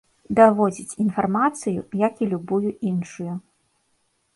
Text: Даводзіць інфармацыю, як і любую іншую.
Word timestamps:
Даводзіць 0.39 0.97
інфармацыю, 1.05 1.85
як 2.07 2.13
і 2.25 2.33
любую 2.35 2.69
іншую. 2.95 3.33